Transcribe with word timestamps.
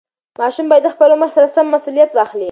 ماشوم 0.39 0.65
باید 0.71 0.83
د 0.85 0.89
خپل 0.95 1.09
عمر 1.15 1.29
سره 1.35 1.47
سم 1.55 1.65
مسوولیت 1.73 2.11
واخلي. 2.13 2.39